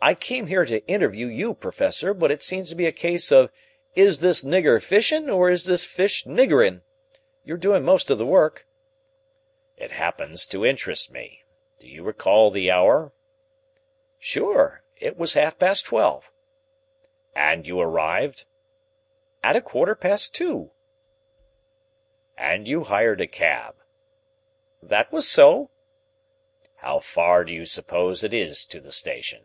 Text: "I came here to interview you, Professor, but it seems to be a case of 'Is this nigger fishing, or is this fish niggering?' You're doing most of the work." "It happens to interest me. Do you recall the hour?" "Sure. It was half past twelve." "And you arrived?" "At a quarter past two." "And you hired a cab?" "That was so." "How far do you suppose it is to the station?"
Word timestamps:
"I 0.00 0.14
came 0.14 0.46
here 0.46 0.64
to 0.64 0.86
interview 0.86 1.26
you, 1.26 1.54
Professor, 1.54 2.14
but 2.14 2.30
it 2.30 2.40
seems 2.40 2.68
to 2.68 2.76
be 2.76 2.86
a 2.86 2.92
case 2.92 3.32
of 3.32 3.50
'Is 3.96 4.20
this 4.20 4.44
nigger 4.44 4.80
fishing, 4.80 5.28
or 5.28 5.50
is 5.50 5.64
this 5.64 5.84
fish 5.84 6.24
niggering?' 6.24 6.82
You're 7.42 7.56
doing 7.56 7.84
most 7.84 8.08
of 8.08 8.16
the 8.16 8.24
work." 8.24 8.64
"It 9.76 9.90
happens 9.90 10.46
to 10.46 10.64
interest 10.64 11.10
me. 11.10 11.42
Do 11.80 11.88
you 11.88 12.04
recall 12.04 12.52
the 12.52 12.70
hour?" 12.70 13.12
"Sure. 14.20 14.84
It 14.98 15.16
was 15.18 15.32
half 15.32 15.58
past 15.58 15.86
twelve." 15.86 16.30
"And 17.34 17.66
you 17.66 17.80
arrived?" 17.80 18.44
"At 19.42 19.56
a 19.56 19.60
quarter 19.60 19.96
past 19.96 20.32
two." 20.32 20.70
"And 22.36 22.68
you 22.68 22.84
hired 22.84 23.20
a 23.20 23.26
cab?" 23.26 23.74
"That 24.80 25.10
was 25.10 25.28
so." 25.28 25.70
"How 26.76 27.00
far 27.00 27.42
do 27.44 27.52
you 27.52 27.64
suppose 27.64 28.22
it 28.22 28.32
is 28.32 28.64
to 28.66 28.78
the 28.80 28.92
station?" 28.92 29.44